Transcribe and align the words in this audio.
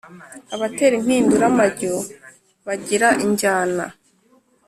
Abatera 0.55 0.93
impinduramajyo 0.99 1.93
bagira 2.67 3.07
injyana 3.25 3.85